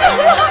[0.00, 0.49] 将你，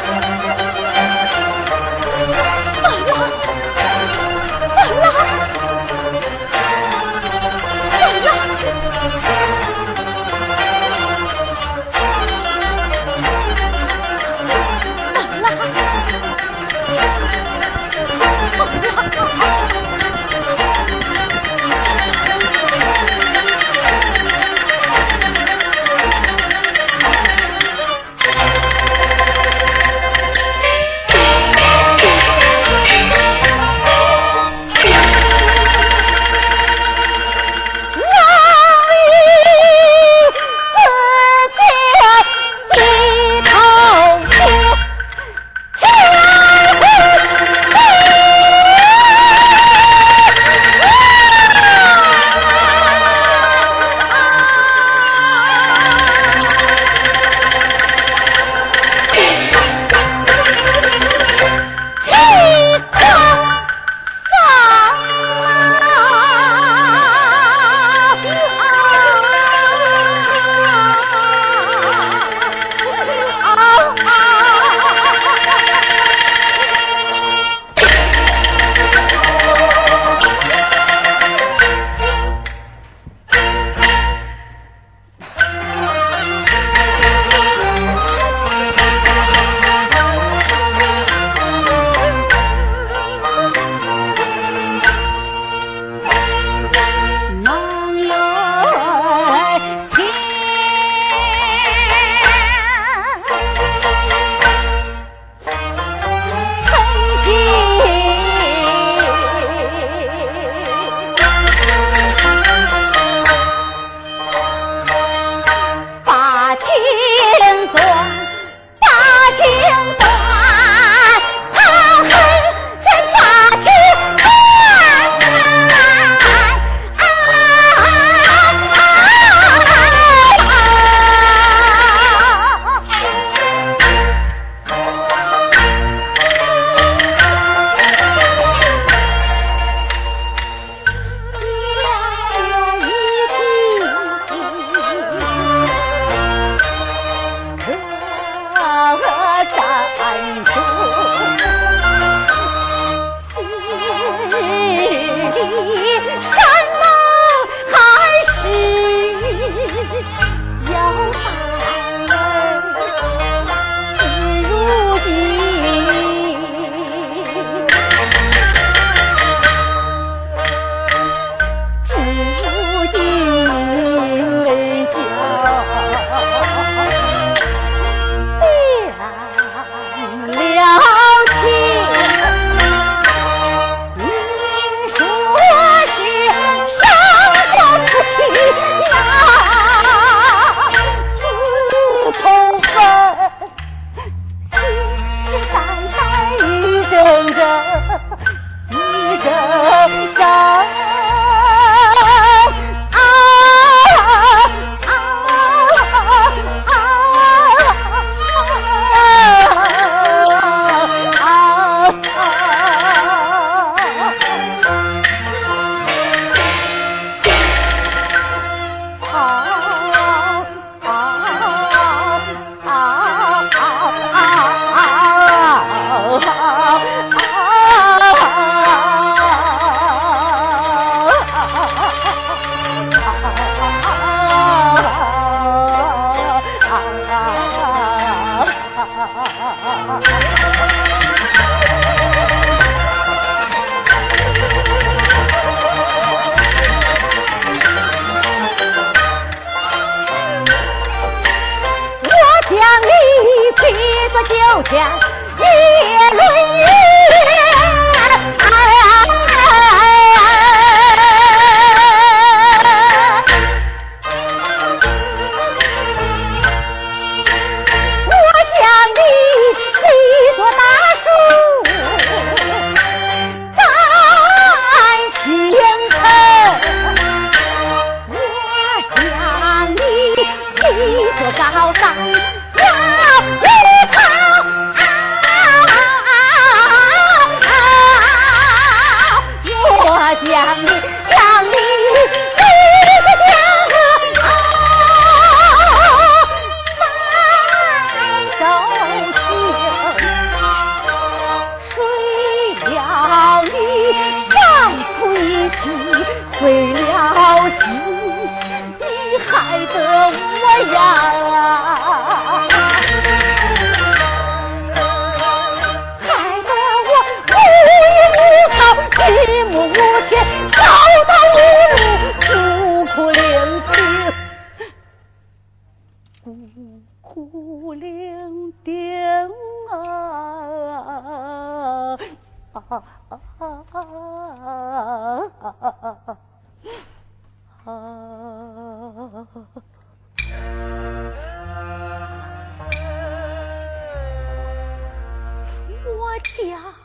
[346.19, 346.75] 家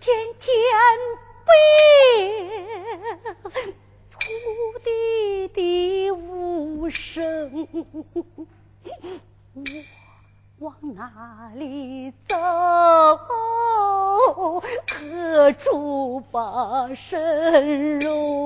[0.00, 0.50] 天天
[1.46, 1.52] 变，
[4.10, 4.18] 土
[4.84, 4.88] 地
[5.48, 7.68] 的无声，
[9.54, 9.62] 我
[10.58, 12.36] 往哪里走？
[14.26, 18.39] 何处把身容？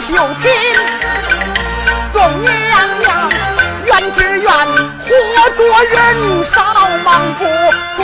[0.00, 0.50] 绣品
[2.10, 2.50] 送娘
[3.00, 3.28] 娘
[3.84, 6.62] 怨只怨活多人少
[7.04, 7.44] 忙不
[7.96, 8.02] 转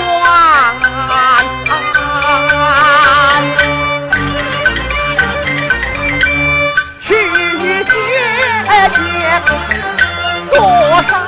[7.01, 7.15] 去
[7.85, 9.01] 决绝
[10.51, 11.26] 做上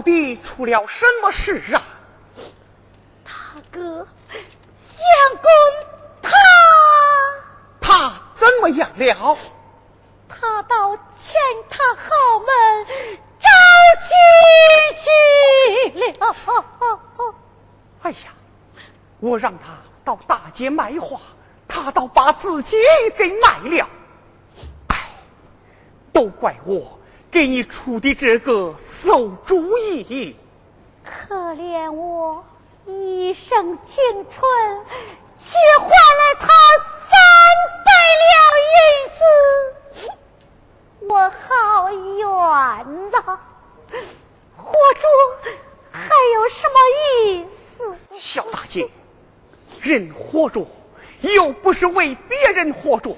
[0.00, 1.82] 到底出了什么事啊？
[3.22, 3.32] 大
[3.70, 4.08] 哥，
[4.74, 5.06] 相
[5.42, 5.50] 公
[6.22, 6.30] 他
[7.82, 9.36] 他怎么样了？
[10.26, 11.38] 他到前
[11.68, 12.86] 堂后门
[13.40, 13.48] 招
[14.08, 16.34] 亲去了。
[18.00, 18.32] 哎呀，
[19.18, 21.20] 我让他到大街卖花，
[21.68, 22.78] 他倒把自己
[23.18, 23.86] 给卖了。
[24.86, 25.10] 哎，
[26.14, 26.98] 都怪我
[27.30, 30.36] 给你出的这个馊主意。
[31.04, 32.44] 可怜我
[32.86, 34.84] 一生青春，
[35.38, 36.48] 却换了他
[37.08, 37.10] 三
[37.84, 37.90] 百
[38.26, 38.34] 两
[38.76, 40.10] 银子，
[41.08, 43.40] 我好冤呐！
[44.56, 45.02] 活着
[45.92, 47.96] 还有什么意思？
[48.18, 48.90] 小大姐，
[49.82, 50.66] 人活着
[51.20, 53.16] 又不是为别人活着，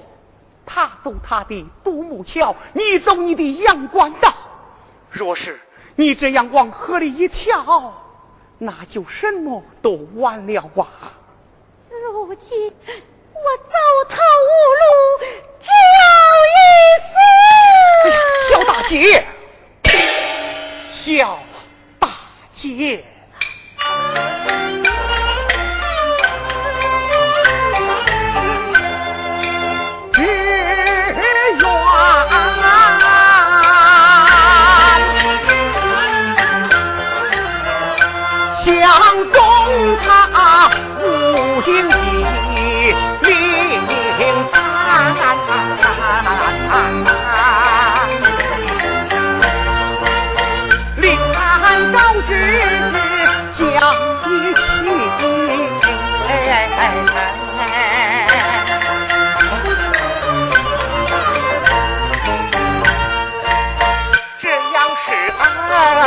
[0.65, 4.33] 他走他的独木桥，你走你的阳关道。
[5.09, 5.59] 若是
[5.95, 8.03] 你这样往河里一跳，
[8.57, 10.87] 那就什么都完了啊！
[11.89, 13.73] 如今我走
[14.09, 14.85] 投无路，
[15.61, 16.05] 只有
[16.49, 16.57] 一
[17.01, 17.13] 死。
[18.49, 19.25] 小大姐，
[20.89, 21.39] 小
[21.99, 22.09] 大
[22.53, 23.03] 姐。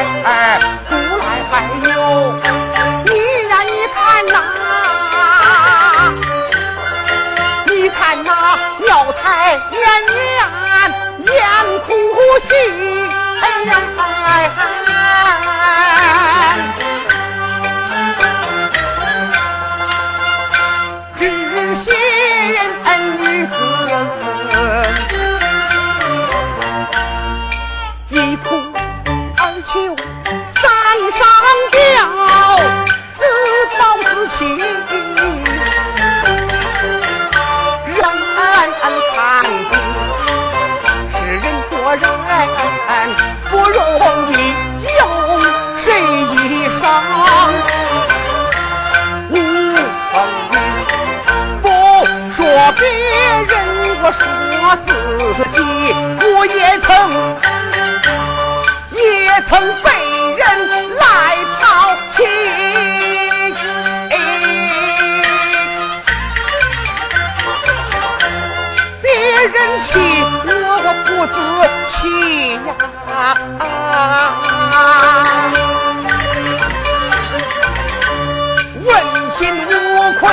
[0.03, 1.53] 儿出来还
[1.89, 1.91] 有，
[3.07, 3.11] 你
[3.49, 4.37] 呀，你看呐，
[7.67, 8.29] 你看那，
[8.87, 9.57] 要才演
[10.15, 10.25] 演
[11.27, 11.35] 演
[11.87, 11.89] 苦
[12.41, 13.06] 戏。
[59.37, 59.91] 也曾被
[60.35, 60.47] 人
[60.97, 61.05] 来
[61.61, 62.25] 抛弃，
[69.03, 70.01] 别人欺
[70.49, 71.37] 我不自
[71.91, 71.99] 欺
[72.65, 72.73] 呀，
[78.87, 78.89] 问
[79.33, 79.39] 心
[79.69, 79.71] 无
[80.19, 80.25] 愧。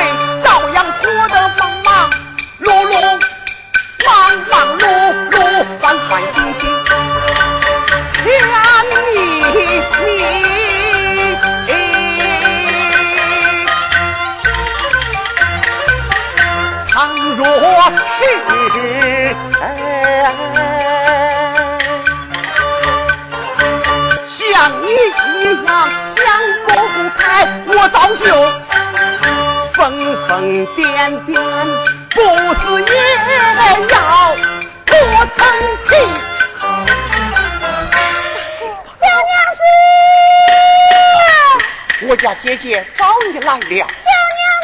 [42.41, 43.87] 姐姐找你来了，小娘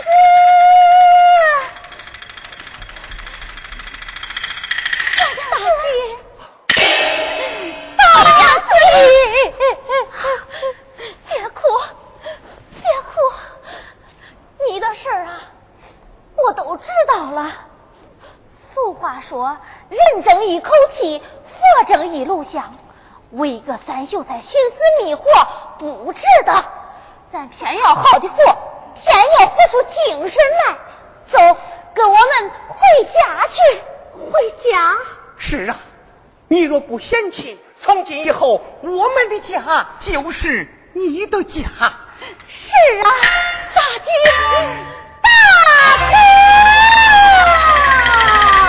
[0.04, 0.10] 子，
[5.18, 5.24] 大
[5.82, 5.88] 姐，
[7.98, 8.70] 大娘子，
[11.30, 11.62] 别哭，
[12.82, 13.10] 别哭，
[14.68, 15.40] 你的事儿啊，
[16.36, 17.50] 我都知道了。
[18.52, 19.58] 俗话说，
[19.90, 20.46] 人争
[21.00, 22.76] 佛正一炉香，
[23.32, 25.24] 为个三秀才寻死觅活，
[25.78, 26.66] 不值得。
[27.32, 28.36] 咱偏要好的活，
[28.96, 30.78] 偏要活出精神来。
[31.32, 31.38] 走，
[31.94, 33.62] 跟我们回家去。
[34.14, 34.98] 回家？
[35.38, 35.78] 是啊，
[36.48, 41.62] 你若不嫌弃，从今以后我们的家就是你的家。
[42.48, 43.10] 是啊，
[43.74, 44.12] 大姐，
[45.22, 45.30] 大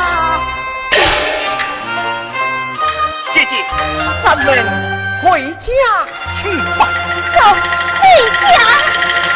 [0.05, 0.10] 哥，
[4.23, 4.47] 咱们
[5.23, 5.73] 回家
[6.37, 6.89] 去吧。
[7.37, 7.41] 走，
[8.01, 8.03] 回
[8.41, 9.30] 家。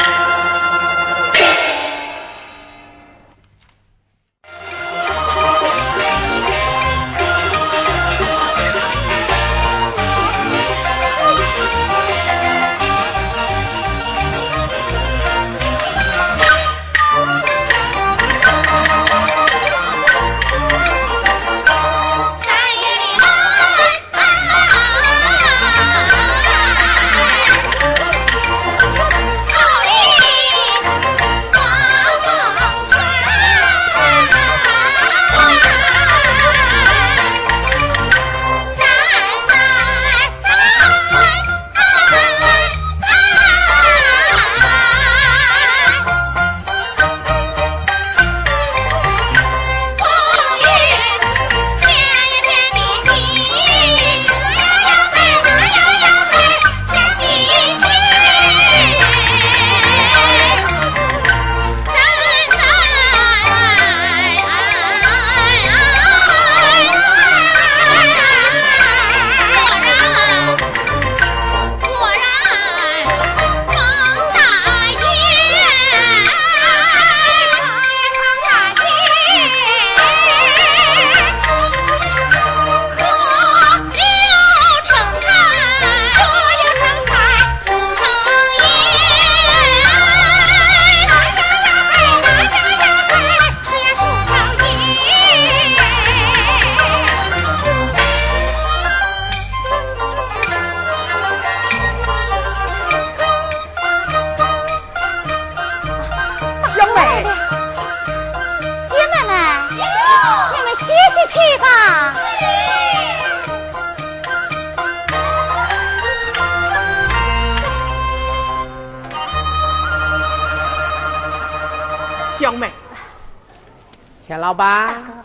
[124.28, 125.24] 老板，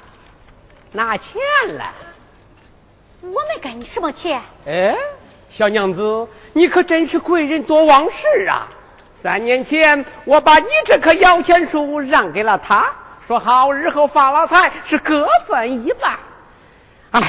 [0.91, 1.41] 拿钱
[1.77, 1.93] 来。
[3.21, 4.41] 我没给你什么钱。
[4.65, 4.95] 哎，
[5.49, 8.67] 小娘子，你可真是贵人多忘事啊！
[9.21, 12.91] 三年前我把你这棵摇钱树让给了他，
[13.27, 16.19] 说好日后发了财是各分一半。
[17.11, 17.21] 哎，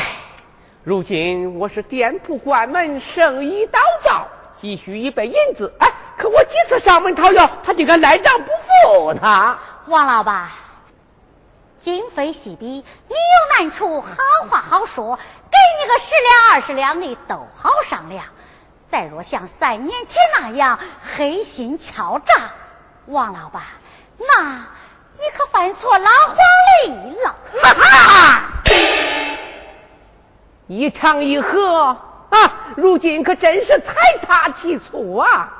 [0.84, 5.72] 如今我是店铺关门，生意倒灶，急需一百银子。
[5.78, 8.50] 哎，可我几次上门讨要，他竟敢赖账不
[8.90, 9.58] 付他。
[9.86, 10.48] 王老板。
[11.80, 14.16] 今非昔比，你有难处，好
[14.50, 18.26] 话好说，给你个十两二十两的都好商量。
[18.88, 20.78] 再若像三年前那样
[21.16, 22.34] 黑心敲诈，
[23.06, 23.62] 王老板，
[24.18, 24.66] 那
[25.16, 26.36] 你可犯错老黄
[26.84, 27.36] 历了。
[27.62, 28.42] 哈哈！
[30.66, 31.96] 一唱一和
[32.28, 33.94] 啊，如今可真是财
[34.28, 35.54] 大气粗啊！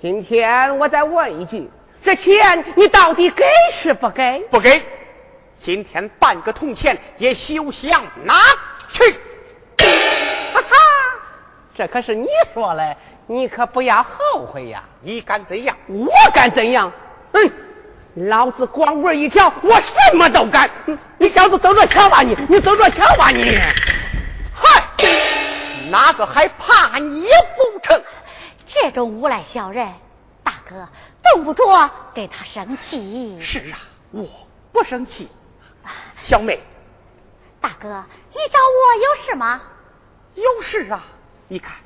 [0.00, 1.70] 今天我再问一句。
[2.04, 4.40] 这钱你到底给是不给？
[4.50, 4.82] 不给，
[5.62, 8.34] 今天半个铜钱也休想拿
[8.92, 9.10] 去！
[10.52, 10.76] 哈哈，
[11.74, 14.84] 这可是你说的，你可不要后悔呀！
[15.00, 15.78] 你敢怎样？
[15.88, 16.92] 我敢怎样？
[17.32, 17.52] 嗯，
[18.14, 20.70] 老子光棍一条，我什么都敢！
[21.16, 23.58] 你小子走着瞧吧，你你走着瞧吧，你！
[24.54, 24.82] 嗨，
[25.90, 27.24] 哪个还怕你
[27.56, 28.02] 不成？
[28.66, 29.88] 这种无赖小人，
[30.42, 30.88] 大哥。
[31.32, 33.40] 动不着给他生气。
[33.40, 33.78] 是啊，
[34.10, 34.28] 我
[34.72, 35.28] 不生气。
[36.22, 36.60] 小妹，
[37.60, 39.62] 大哥，你找我有事吗？
[40.34, 41.04] 有事啊！
[41.48, 41.76] 你看，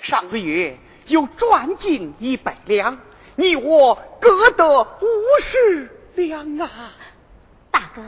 [0.00, 2.98] 上个月又赚进一百两，
[3.36, 6.70] 你我各得五十两啊！
[7.70, 8.02] 大哥，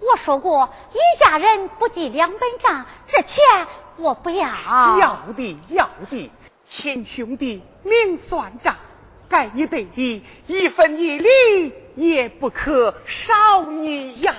[0.00, 3.42] 我说过一家人不记两本账，这钱
[3.96, 4.46] 我不要。
[4.46, 6.30] 要的，要的，
[6.68, 8.76] 亲兄弟明算账。
[9.32, 14.34] 该你得的一分一厘也不可少你呀。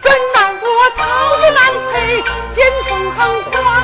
[0.00, 0.66] 怎难过？
[0.96, 1.60] 草也难
[1.92, 3.77] 配，剑锋横花。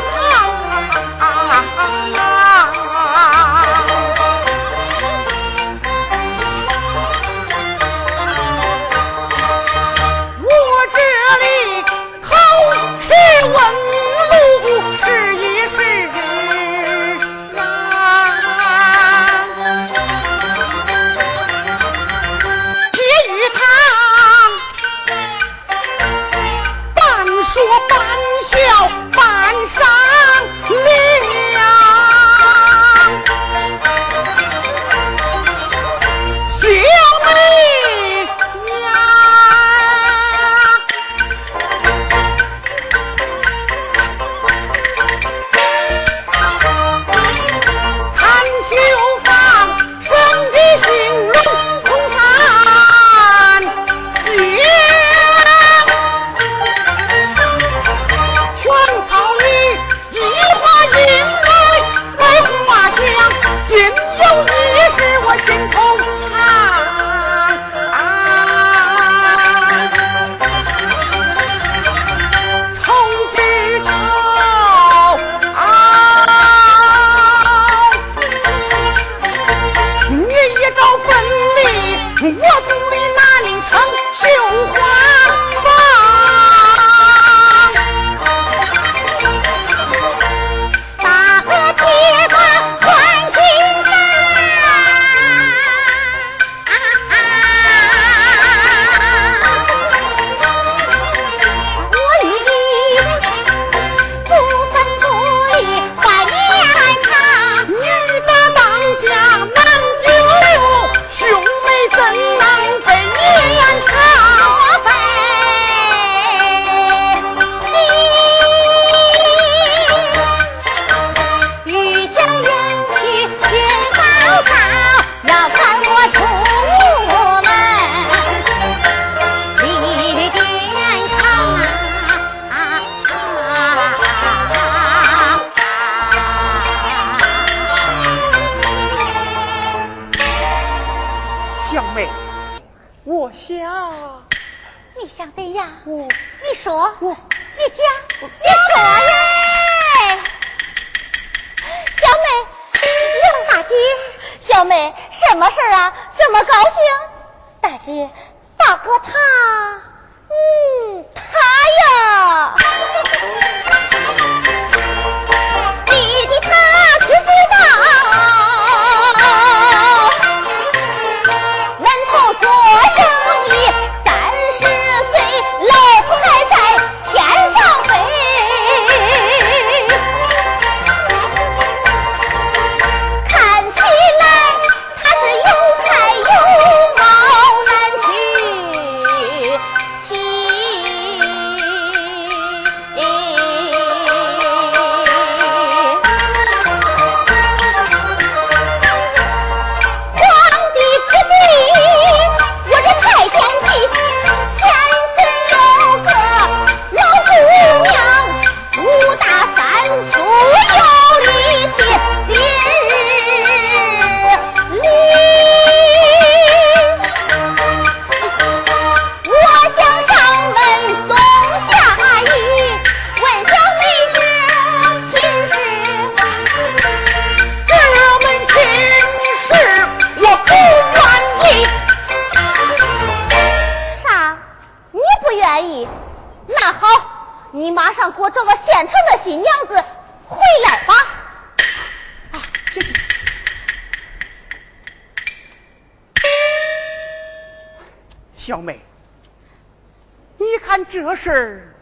[251.05, 251.75] 这事儿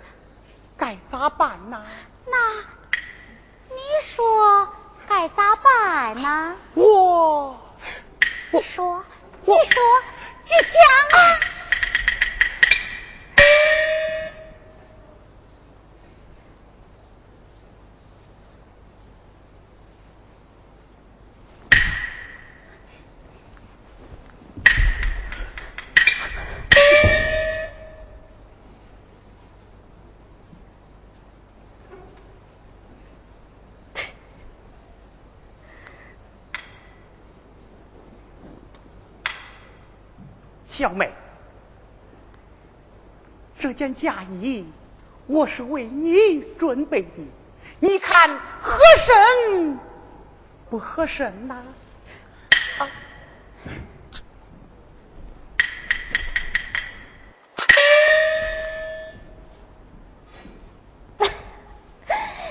[0.76, 1.86] 该咋办呢？
[2.26, 2.36] 那
[3.68, 4.68] 你说
[5.08, 6.56] 该咋办呢？
[6.74, 7.56] 我
[8.50, 9.04] 你说
[9.44, 9.82] 你说
[10.44, 11.51] 你讲啊。
[40.82, 41.12] 小妹，
[43.60, 44.66] 这件嫁衣
[45.28, 47.08] 我是为你准备的，
[47.78, 49.78] 你看合身
[50.70, 51.62] 不合身呐？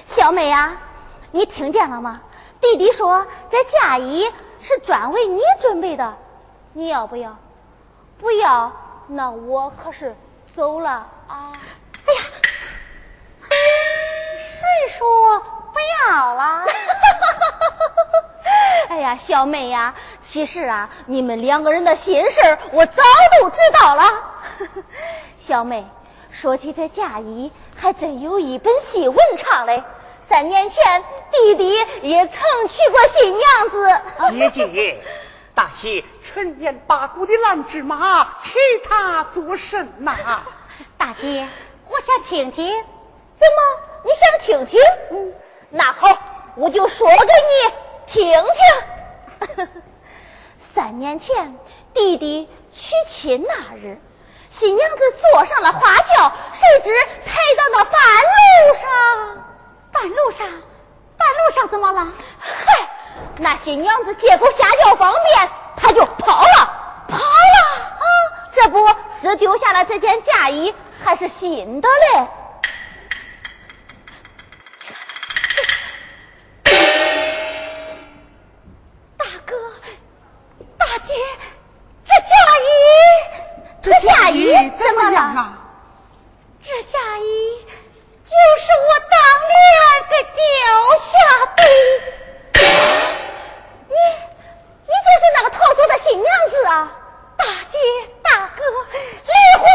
[0.06, 0.82] 小美啊，
[1.32, 2.22] 你听见了吗？
[2.62, 4.26] 弟弟说这嫁衣
[4.62, 6.17] 是专为你准备的，
[6.72, 7.38] 你要不要？
[8.21, 8.71] 不要，
[9.07, 10.15] 那我可是
[10.55, 11.53] 走了啊！
[12.05, 12.21] 哎呀，
[14.39, 16.63] 谁说不要了？
[18.89, 23.01] 哎呀，小妹呀，其实啊，你们两个人的心事我早
[23.41, 24.03] 都知道了。
[25.39, 25.88] 小妹，
[26.29, 29.84] 说起这嫁衣，还真有一本戏文唱嘞。
[30.21, 31.69] 三年前，弟弟
[32.03, 33.99] 也曾娶过新娘子。
[34.51, 35.03] 姐姐，
[35.62, 40.41] 大喜陈年八股的烂芝麻，替他做甚呐？
[40.97, 41.47] 大姐，
[41.88, 42.65] 我想听听。
[42.65, 44.82] 怎么，你想听听？
[45.12, 45.36] 嗯，
[45.69, 46.17] 那好，
[46.56, 47.74] 我就说给你
[48.08, 48.34] 听
[49.60, 49.67] 听。
[50.74, 51.60] 三年前，
[51.93, 54.00] 弟弟娶亲那日，
[54.50, 56.89] 新娘子坐上了花轿，谁知
[57.24, 58.89] 抬到那半路上。
[59.91, 60.47] 半路上，
[61.19, 62.08] 半路上怎么了？
[62.41, 63.01] 嗨，
[63.38, 67.24] 那新娘子借口下轿方便，他就跑了，跑了
[68.00, 68.06] 啊！
[68.54, 68.88] 这不
[69.21, 72.28] 只丢下了这件嫁衣，还是新的嘞。
[79.17, 79.56] 大哥，
[80.78, 81.13] 大姐，
[82.06, 82.69] 这嫁衣，
[83.82, 85.58] 这嫁衣怎么样啊？
[86.63, 87.65] 这嫁衣。
[88.24, 89.17] 就是我当
[89.50, 89.58] 年
[90.10, 90.39] 给丢
[90.97, 91.10] 下
[91.58, 91.62] 的，
[93.91, 93.97] 你
[94.88, 96.91] 你就是那个逃走的新娘子啊！
[97.38, 97.77] 大姐
[98.23, 99.65] 大哥，梨花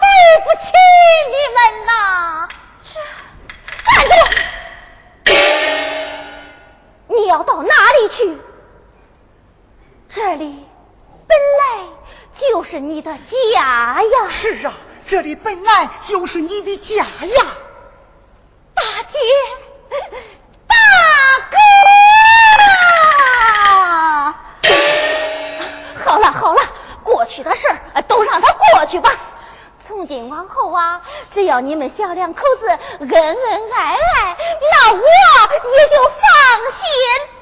[0.00, 0.04] 对
[0.44, 0.72] 不起
[1.30, 2.48] 你们呐！
[3.84, 4.04] 站
[5.24, 5.34] 住！
[7.08, 8.38] 你要到哪里去？
[10.10, 10.66] 这里
[11.26, 11.86] 本来
[12.34, 14.28] 就是你的家呀！
[14.28, 14.74] 是啊，
[15.06, 17.46] 这里本来就是你的家呀！
[18.74, 19.18] 大姐，
[20.66, 20.76] 大
[21.50, 21.56] 哥，
[26.22, 26.60] 了好了，
[27.04, 29.10] 过去的事儿都让它过去吧。
[29.84, 34.36] 从今往后啊，只要你们小两口子恩恩爱爱，
[34.72, 36.88] 那我也就放心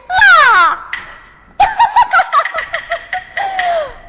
[0.08, 0.88] 了。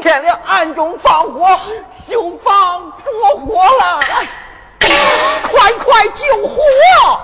[0.00, 1.58] 天亮，暗中放火，
[2.08, 4.00] 修房着火了！
[4.80, 7.19] 快快救火！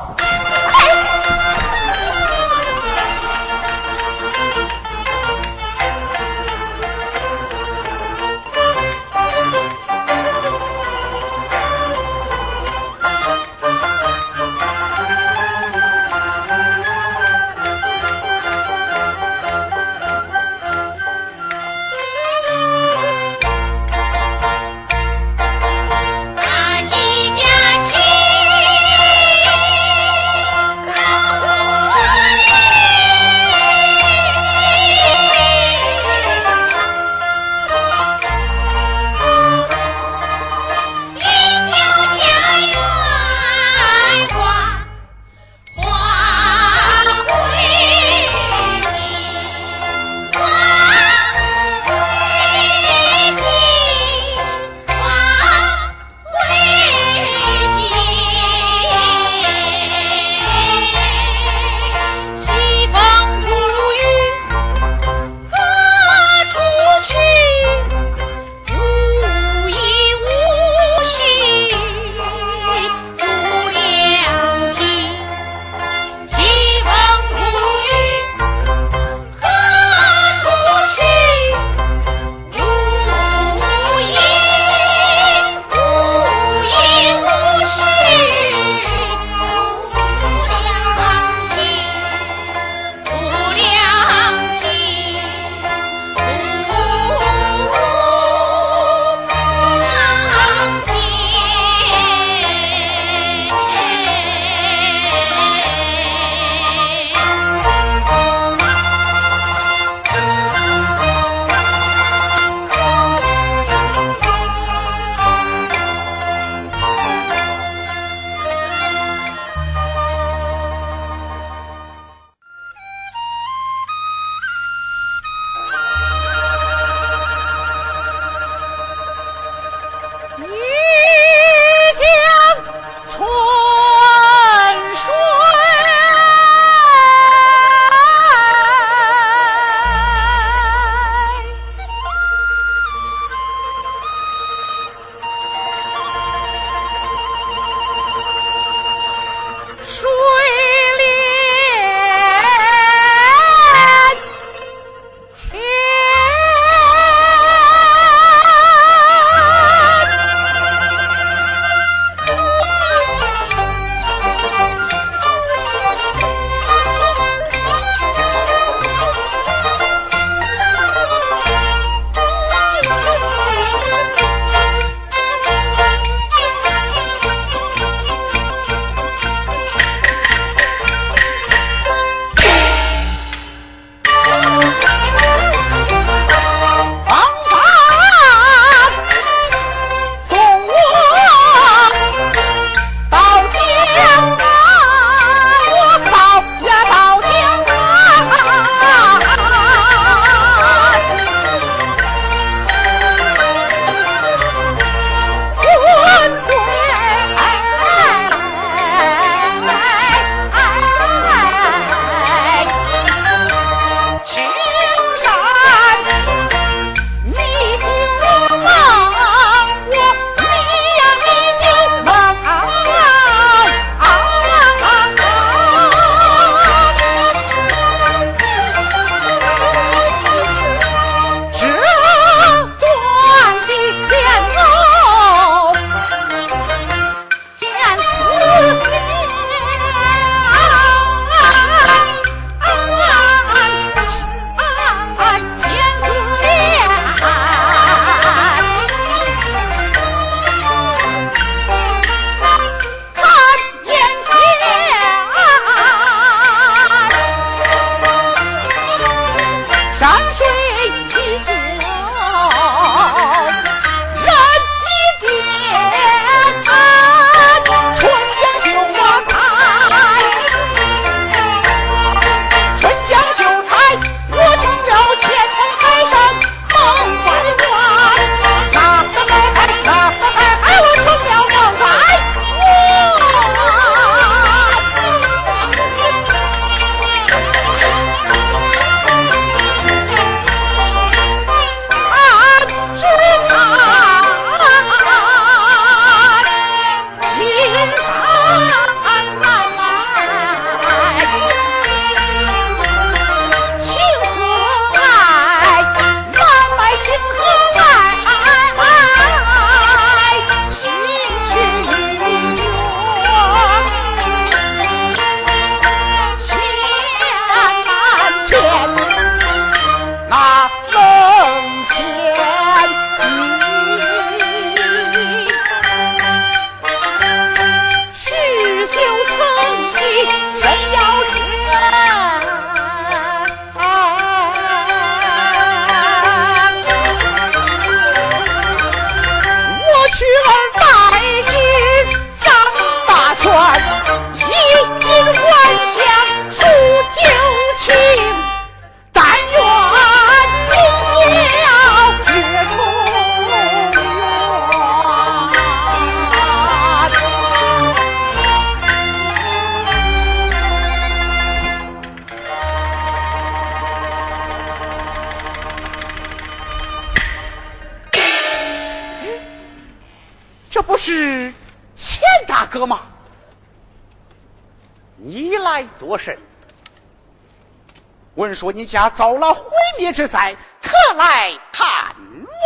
[378.46, 379.62] 闻说你家遭了毁
[379.98, 382.16] 灭之灾，特来探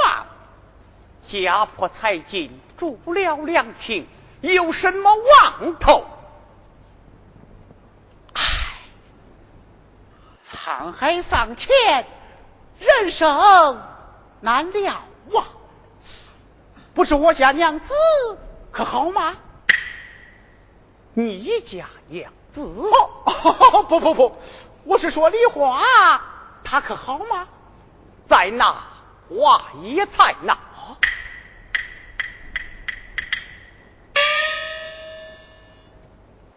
[0.04, 0.26] 望。
[1.26, 4.06] 家破财尽，住不了两庭，
[4.40, 6.04] 有什么望头？
[8.34, 8.42] 唉，
[10.44, 12.06] 沧海桑田，
[12.78, 13.82] 人生
[14.40, 15.38] 难料啊！
[16.94, 17.94] 不知我家娘子
[18.72, 19.36] 可好吗？
[21.14, 22.62] 你家娘子？
[22.62, 24.36] 哦，不 不不，
[24.84, 25.80] 我是说梨花，
[26.64, 27.48] 他可好吗？
[28.26, 28.74] 在那，
[29.28, 30.58] 花也在那。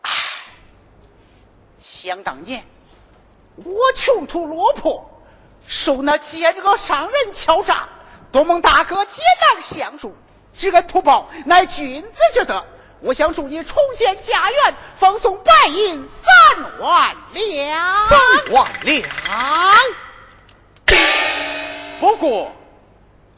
[0.02, 0.12] 唉，
[1.82, 2.66] 想当年，
[3.56, 5.24] 我穷途落魄，
[5.68, 7.90] 受那奸恶商人敲诈，
[8.32, 9.22] 多蒙大哥解
[9.52, 10.16] 囊相助，
[10.54, 12.66] 知恩图报，乃君子之德。
[13.04, 18.08] 我想助你重建家园，奉送白银三万两。
[18.08, 19.10] 三万两。
[22.00, 22.54] 不过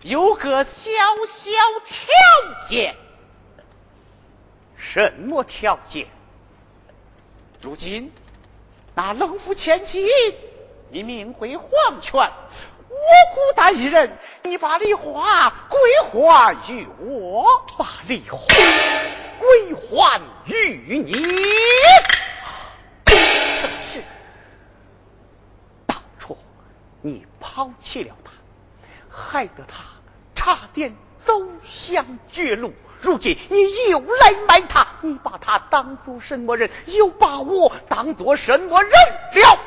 [0.04, 0.92] 有个小
[1.26, 1.52] 小
[1.84, 2.96] 条件。
[4.78, 6.08] 什么条件？
[7.62, 8.14] 如今
[8.94, 10.08] 那冷府千金
[10.92, 12.32] 你命归黄泉，
[12.96, 15.80] 我孤单一人，你把梨花归
[16.10, 17.46] 还于我，
[17.78, 18.40] 把梨花
[19.38, 21.12] 归还于你。
[23.06, 24.02] 正是，
[25.86, 26.38] 当初
[27.02, 28.32] 你抛弃了他，
[29.10, 29.84] 害得他
[30.34, 31.34] 差点走
[31.66, 32.74] 向绝路。
[33.02, 36.72] 如今你又来卖他，你把他当做什么人？
[36.88, 39.60] 又把我当做什么人了？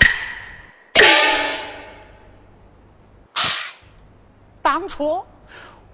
[4.69, 5.25] 当初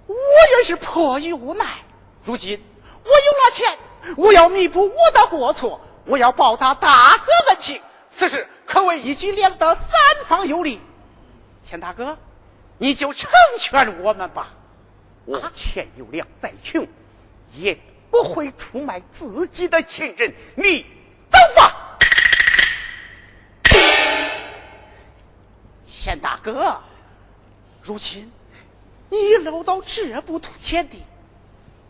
[0.09, 0.15] 我
[0.59, 1.65] 也是迫于无奈，
[2.25, 2.61] 如今
[3.05, 3.79] 我有了钱，
[4.17, 9.91] 我要弥补我的过错，我要报答大哥恩情，此事可谓一举两得，三
[10.25, 10.81] 方有利。
[11.65, 12.19] 钱大哥，
[12.79, 14.55] 你就成全我们吧。
[15.25, 16.89] 我钱有两，再穷
[17.53, 17.79] 也
[18.11, 20.35] 不会出卖自己的亲人。
[20.57, 20.85] 你
[21.31, 21.97] 走吧，
[25.87, 26.81] 钱大哥。
[27.85, 28.33] 如今
[29.15, 31.03] 你落到这步田地，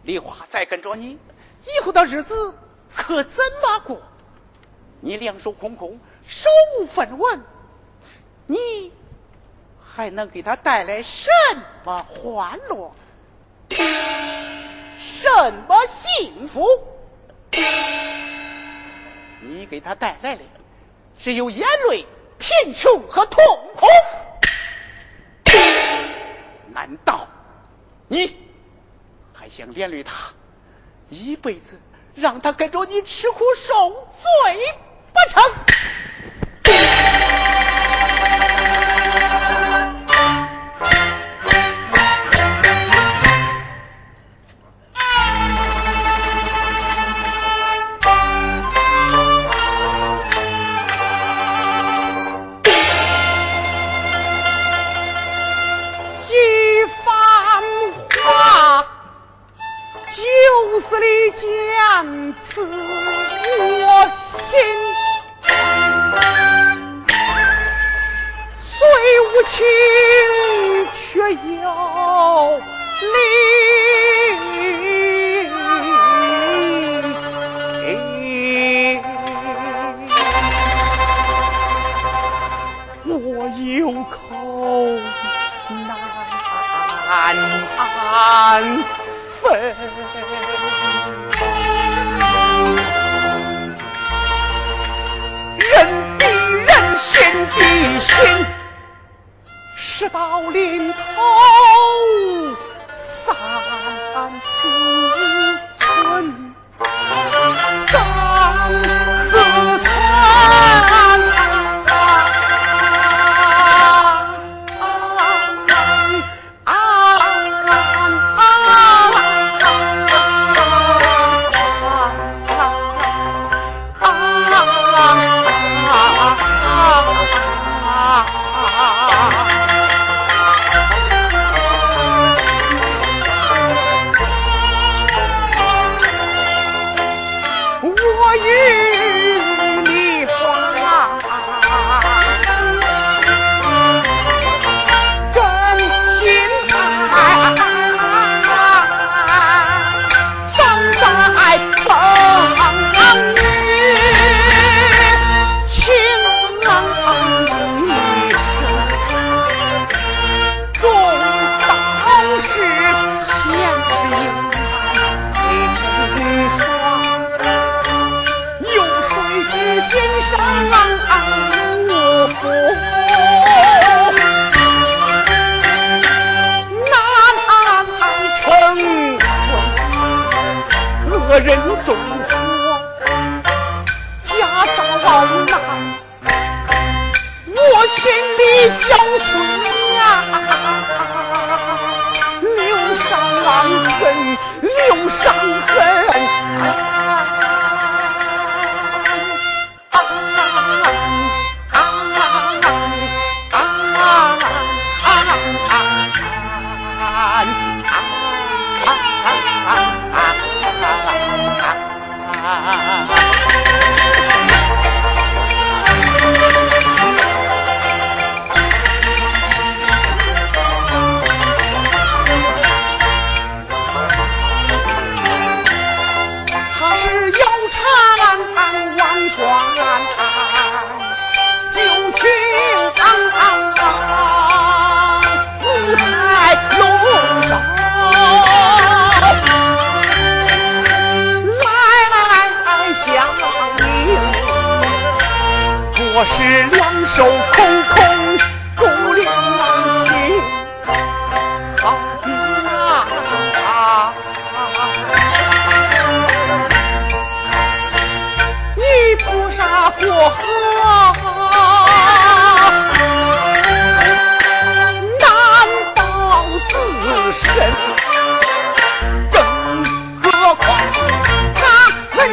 [0.03, 1.19] 梨花再跟着你，
[1.65, 2.55] 以后的日子
[2.95, 4.03] 可怎么过？
[5.01, 7.43] 你两手空空，手无分文，
[8.47, 8.93] 你
[9.83, 11.31] 还能给他带来什
[11.85, 12.93] 么欢乐？
[14.99, 16.67] 什么幸福？
[19.41, 20.43] 你给他带来的
[21.19, 22.07] 只有眼泪、
[22.39, 23.43] 贫穷和痛
[23.77, 23.87] 苦。
[26.75, 27.29] 难道
[28.09, 28.37] 你
[29.33, 30.33] 还想连累他
[31.09, 31.81] 一辈子，
[32.15, 34.31] 让他跟着你吃苦受罪
[35.13, 35.43] 不成？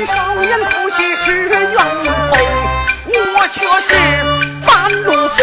[0.05, 1.53] 少年夫妻是鸳
[2.31, 2.33] 配，
[3.35, 3.89] 我却是
[4.65, 4.69] 半
[5.03, 5.37] 路夫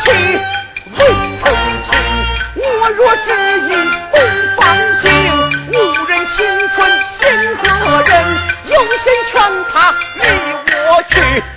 [0.00, 0.04] 妻
[0.98, 0.98] 未
[1.38, 1.42] 成
[1.82, 1.86] 亲。
[2.56, 3.30] 我若执
[3.68, 3.72] 意
[4.12, 4.14] 不
[4.60, 4.62] 放
[4.94, 5.10] 心，
[5.72, 5.74] 误
[6.06, 6.34] 人青
[6.74, 6.76] 春
[7.10, 7.22] 心
[7.56, 7.62] 何
[8.02, 8.12] 忍？
[8.68, 9.02] 又先
[9.32, 9.32] 劝
[9.72, 9.74] 他
[10.20, 10.22] 离
[10.74, 11.53] 我去。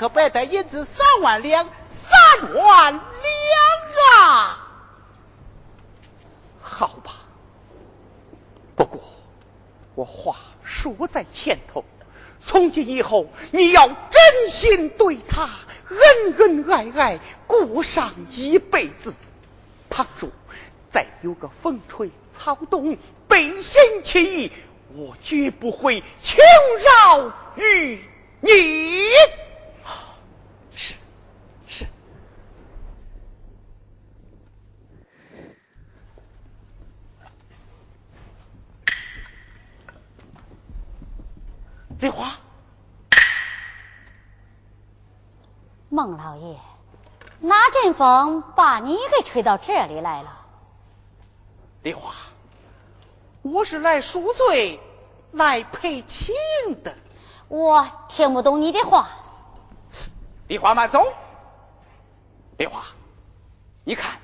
[0.00, 3.02] 可白带银子三万两，三万两
[4.14, 4.66] 啊！
[6.58, 7.12] 好吧，
[8.76, 9.02] 不过
[9.94, 11.84] 我话说在前头，
[12.42, 15.50] 从今以后你要真心对他
[15.90, 19.14] 恩恩爱爱，过上一辈子。
[19.90, 20.30] 倘若
[20.90, 22.96] 再有个风吹草动、
[23.28, 24.52] 背信弃义，
[24.94, 26.42] 我绝不会轻
[26.78, 28.02] 饶于
[28.40, 28.50] 你。
[42.00, 42.30] 梨花，
[45.90, 46.58] 孟老爷，
[47.40, 50.46] 哪阵风把你给吹到这里来了？
[51.82, 52.14] 丽华，
[53.42, 54.80] 我是来赎罪、
[55.30, 56.34] 来赔情
[56.82, 56.96] 的。
[57.48, 59.10] 我听不懂你的话。
[60.48, 61.04] 丽华慢走。
[62.56, 62.80] 丽华，
[63.84, 64.20] 你看，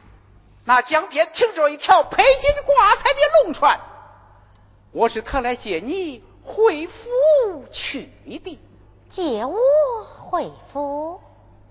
[0.65, 3.81] 那江边停着一条披金挂彩的龙船，
[4.93, 6.25] 我是特来接你。
[6.47, 7.11] 回府
[7.73, 8.61] 去的，
[9.11, 9.57] 借我
[10.05, 11.21] 回府，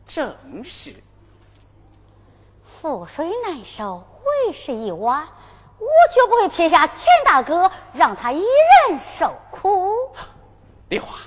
[0.06, 1.02] 正是。
[2.82, 4.06] 覆水难收，
[4.46, 5.30] 为时已晚，
[5.80, 9.94] 我绝不会撇下钱大哥，让他一人受苦。
[10.90, 11.18] 丽华，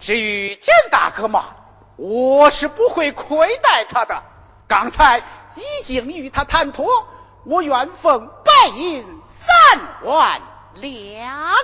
[0.00, 1.56] 至于钱大哥嘛，
[1.96, 4.24] 我是不会亏待他的。
[4.66, 5.20] 刚才
[5.54, 7.06] 已经与他谈妥，
[7.44, 10.42] 我愿奉白银三万
[10.74, 11.54] 两。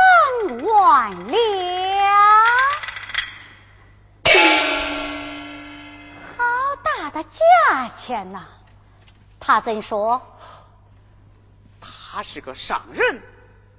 [0.00, 1.38] 三万两，
[6.36, 8.46] 好大的价钱呐！
[9.38, 10.22] 他怎说？
[11.80, 13.22] 他是个商人，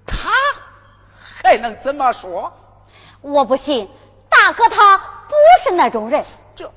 [0.06, 0.30] 他
[1.44, 2.54] 还能怎么说？
[3.22, 3.90] 我不信，
[4.30, 6.24] 大哥他不是那种人。
[6.56, 6.72] 这，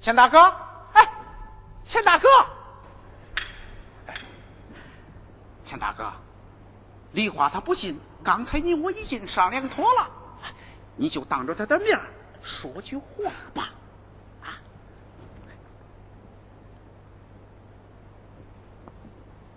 [0.00, 0.54] 钱大哥，
[0.94, 1.10] 哎，
[1.84, 2.28] 钱大哥，
[5.64, 6.12] 钱，大哥。
[7.14, 10.10] 梨花他不信，刚才你我已经商量妥了，
[10.96, 12.00] 你就当着他的面
[12.42, 13.70] 说句话吧。
[14.42, 14.58] 啊，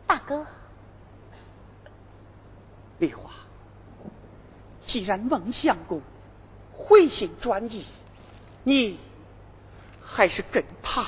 [0.06, 0.46] 大哥，
[3.00, 3.32] 梨花，
[4.80, 6.04] 既然孟相公
[6.74, 7.86] 回心转意，
[8.64, 9.00] 你
[10.06, 11.04] 还是跟他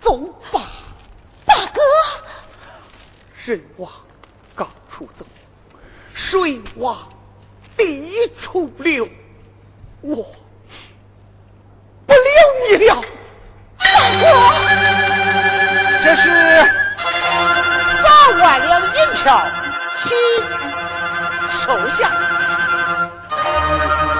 [0.00, 0.18] 走
[0.52, 0.60] 吧。
[1.46, 1.80] 大哥，
[3.46, 3.90] 人往
[4.56, 5.24] 高处走，
[6.14, 6.96] 水往
[7.76, 9.06] 低处流，
[10.00, 10.16] 我
[12.06, 13.04] 不留你了。
[13.78, 13.84] 大
[14.20, 14.24] 哥，
[16.02, 16.30] 这是
[18.02, 19.46] 三万两银票，
[19.94, 20.16] 请
[21.50, 22.10] 收下。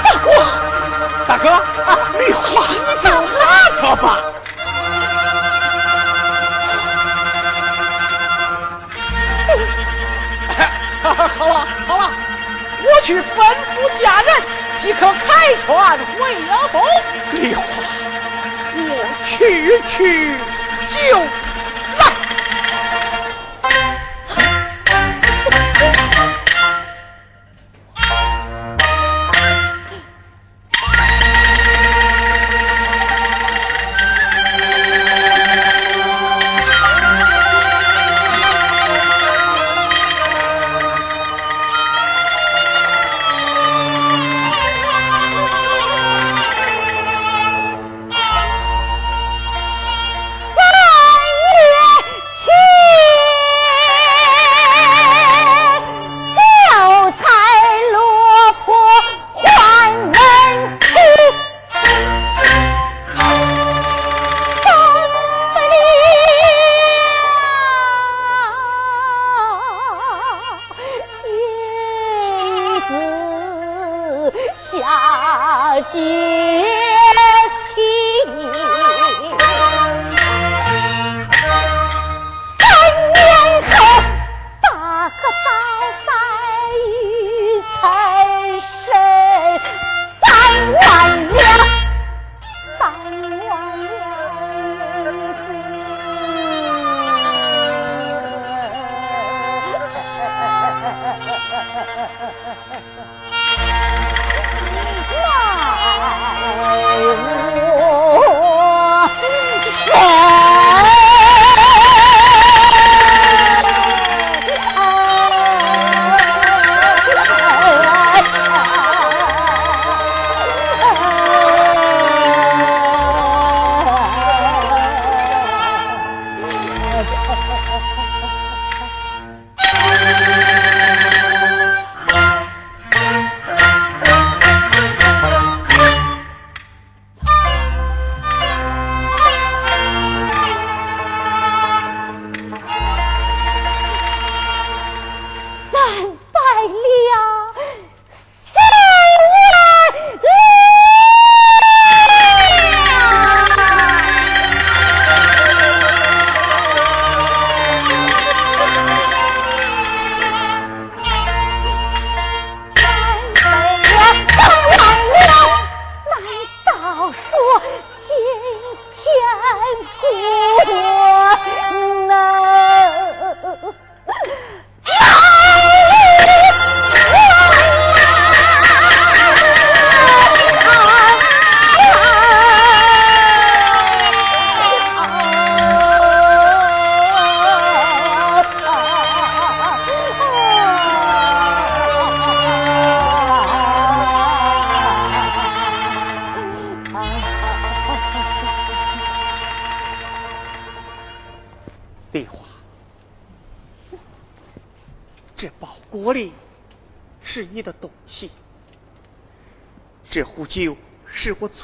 [0.05, 0.31] 大哥，
[1.27, 4.21] 大哥，啊梨花，你就拿着吧。
[11.29, 12.15] 好了好了，
[12.77, 15.27] 我去吩咐家人，即可开
[15.59, 16.81] 船回阳府。
[17.31, 17.85] 梨花，
[18.71, 20.51] 我去去
[20.85, 21.33] 就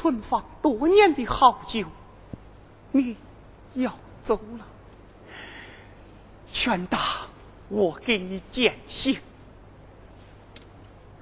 [0.02, 1.86] 存放多年的好酒，
[2.90, 3.16] 你
[3.74, 3.92] 要
[4.24, 4.66] 走了，
[6.52, 7.00] 全当
[7.68, 9.20] 我给你践行。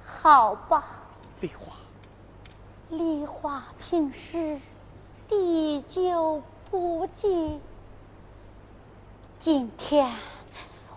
[0.03, 0.83] 好吧，
[1.41, 1.75] 梨花，
[2.89, 4.59] 梨花平时
[5.29, 7.61] 滴酒不进，
[9.39, 10.15] 今天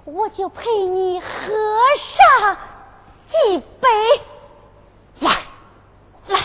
[0.06, 1.26] 我就陪你喝
[1.98, 2.56] 上
[3.26, 3.88] 几杯。
[5.20, 5.30] 来，
[6.28, 6.40] 来，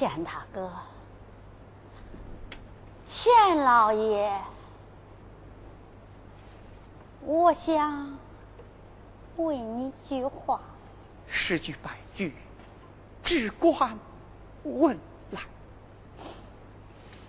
[0.00, 0.70] 钱大哥，
[3.04, 4.32] 钱老爷，
[7.20, 8.16] 我想
[9.36, 10.62] 问你句话。
[11.28, 12.34] 十句百句，
[13.22, 13.98] 只管
[14.62, 14.98] 问
[15.32, 15.40] 来。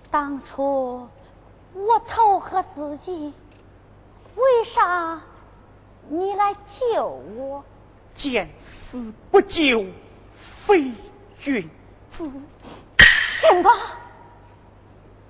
[0.09, 1.09] 当初
[1.73, 3.33] 我投河自尽，
[4.35, 5.21] 为啥
[6.07, 7.65] 你来救我？
[8.15, 9.87] 见死不救，
[10.37, 10.93] 非
[11.41, 11.69] 君
[12.11, 12.29] 子。
[12.97, 13.71] 什么？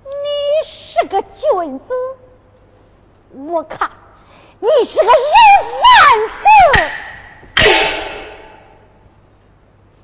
[0.04, 1.94] 你是个君子？
[3.34, 3.92] 我看
[4.60, 5.12] 你是个人
[5.80, 6.44] 贩子。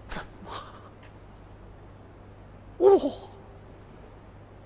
[0.09, 0.51] 怎么？
[2.79, 2.99] 我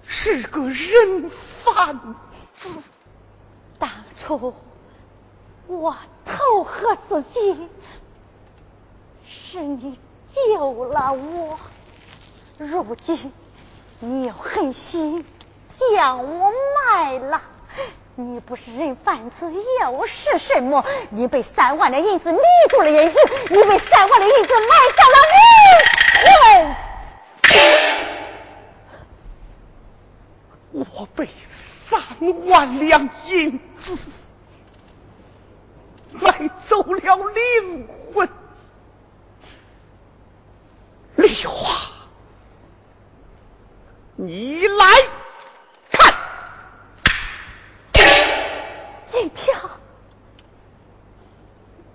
[0.07, 1.99] 是个人贩
[2.55, 2.91] 子？
[3.79, 4.55] 当初
[5.67, 7.69] 我投河自尽，
[9.27, 9.99] 是你
[10.31, 11.59] 救了我。
[12.59, 13.33] 如今
[14.01, 15.25] 你又狠心
[15.75, 16.53] 将我
[16.87, 17.41] 卖了，
[18.15, 20.85] 你不是人贩子又是什么？
[21.11, 22.39] 你被三万的银子迷
[22.69, 26.77] 住了眼睛，你被三万的银子埋葬了灵
[30.75, 30.87] 魂。
[30.97, 32.01] 我被三
[32.47, 34.33] 万两银子
[36.13, 38.29] 买走了灵魂，
[41.17, 41.82] 梨花。
[44.25, 44.87] 你来
[45.91, 46.15] 看，
[49.05, 49.53] 金票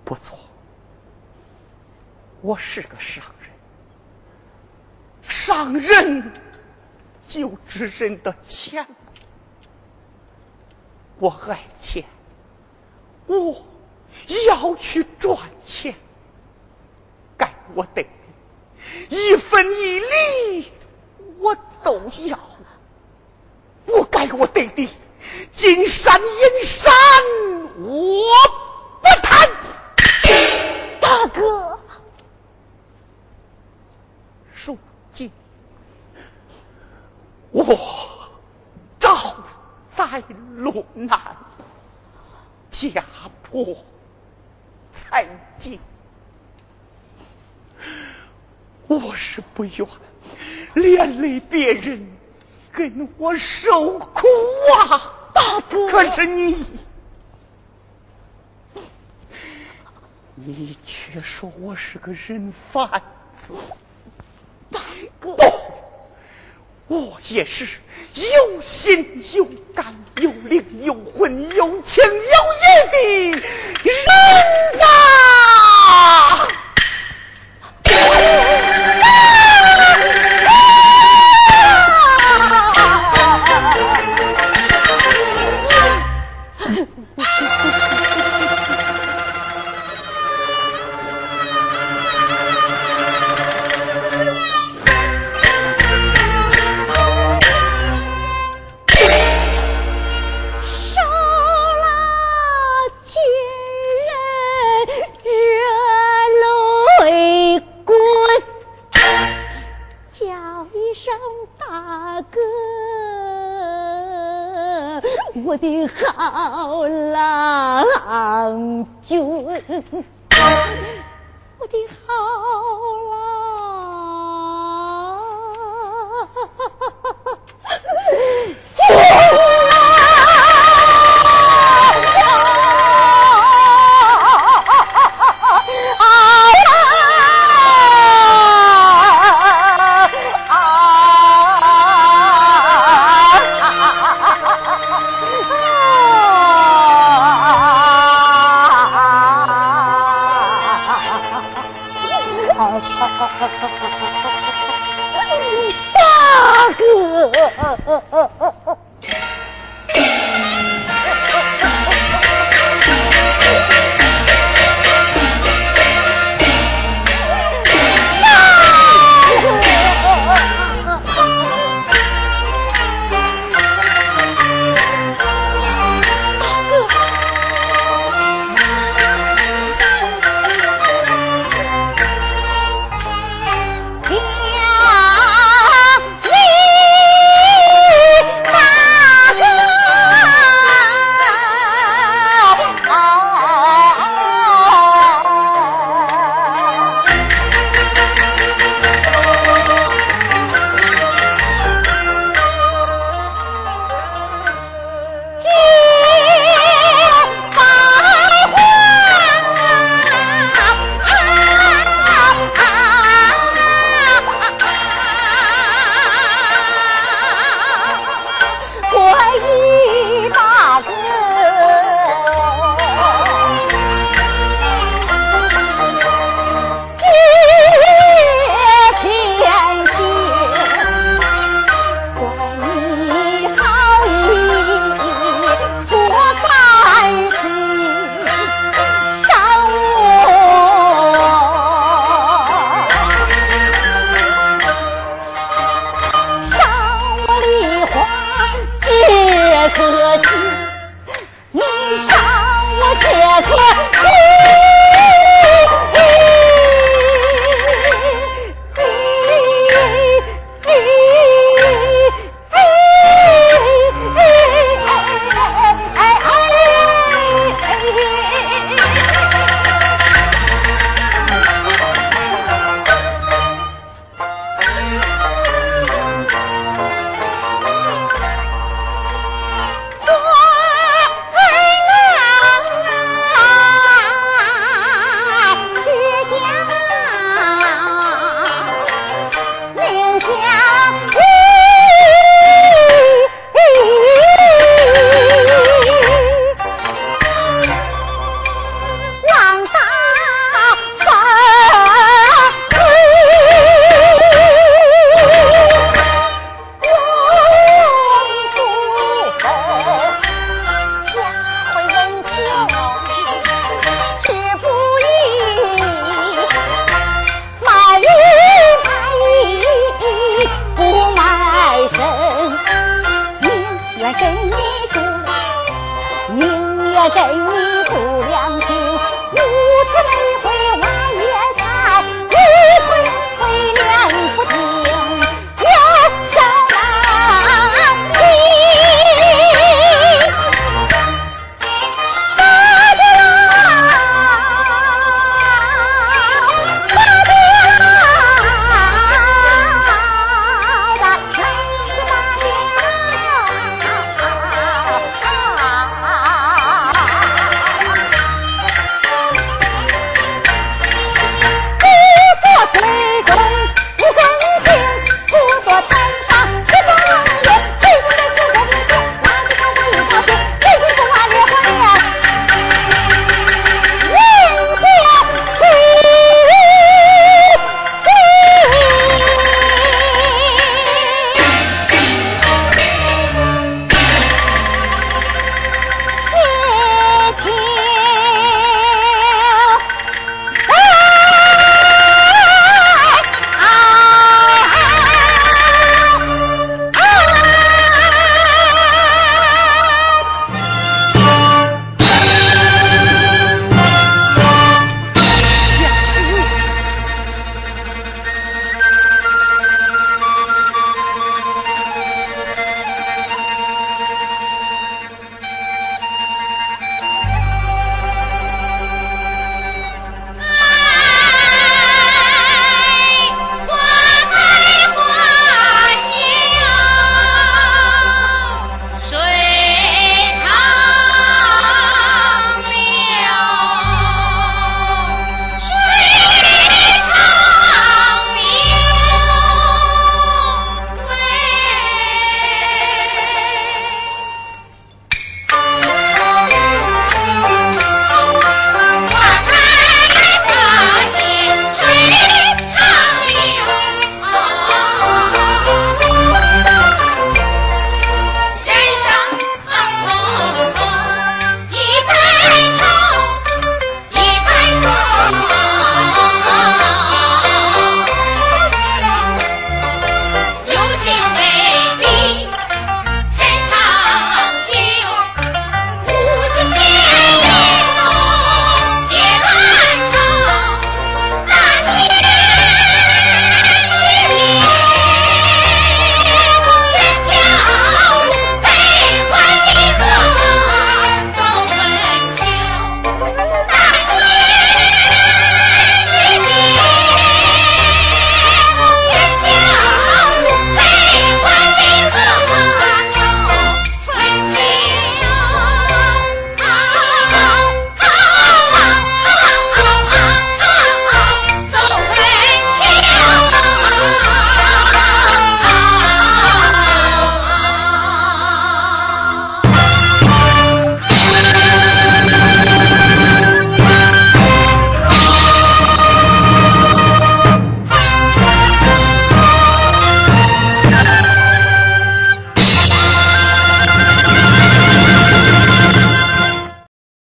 [0.04, 0.38] 不错，
[2.42, 3.50] 我是个商人，
[5.22, 6.34] 商人
[7.30, 8.86] 就知人的钱，
[11.20, 12.04] 我爱钱，
[13.28, 13.66] 我
[14.50, 15.96] 要去赚钱，
[17.38, 18.06] 该我得
[19.10, 20.74] 一分一厘。
[21.40, 22.40] 我都要，
[23.86, 24.90] 我该我得的
[25.52, 26.94] 金山银山，
[27.80, 28.26] 我
[29.02, 29.50] 不贪。
[31.00, 31.80] 大哥，
[34.66, 34.78] 如
[35.14, 35.32] 今
[37.52, 37.64] 我
[39.00, 39.16] 招
[39.96, 40.24] 灾
[40.56, 41.38] 落难，
[42.72, 43.04] 家
[43.44, 43.78] 破
[44.94, 45.26] 财
[45.60, 45.80] 尽，
[48.88, 49.88] 我是不愿。
[50.78, 52.08] 连累别人
[52.72, 54.28] 跟我受苦
[54.78, 55.88] 啊，大伯！
[55.88, 56.56] 可是你，
[60.36, 63.02] 你却说我是个人贩
[63.38, 63.54] 子，
[64.72, 64.80] 大
[65.20, 65.36] 哥！
[66.88, 67.68] 我也是
[68.16, 73.42] 有心有肝有灵有魂有情有义的人